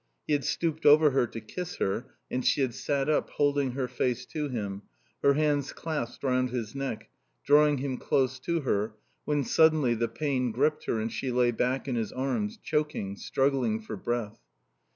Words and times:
He 0.25 0.33
had 0.33 0.43
stooped 0.43 0.83
over 0.83 1.11
her 1.11 1.27
to 1.27 1.39
kiss 1.39 1.75
her 1.75 2.07
and 2.31 2.43
she 2.43 2.61
had 2.61 2.73
sat 2.73 3.07
up, 3.07 3.29
holding 3.29 3.73
her 3.73 3.87
face 3.87 4.25
to 4.25 4.49
him, 4.49 4.81
her 5.21 5.33
hands 5.35 5.71
clasped 5.73 6.23
round 6.23 6.49
his 6.49 6.73
neck, 6.73 7.07
drawing 7.45 7.77
him 7.77 7.97
close 7.99 8.39
to 8.39 8.61
her, 8.61 8.95
when 9.25 9.43
suddenly 9.43 9.93
the 9.93 10.07
pain 10.07 10.51
gripped 10.51 10.85
her 10.85 10.99
and 10.99 11.13
she 11.13 11.29
lay 11.31 11.51
back 11.51 11.87
in 11.87 11.93
his 11.95 12.11
arms, 12.11 12.57
choking, 12.57 13.15
struggling 13.15 13.79
for 13.79 13.95
breath. 13.95 14.39